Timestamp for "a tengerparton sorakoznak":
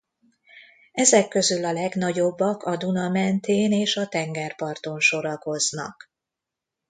3.97-6.11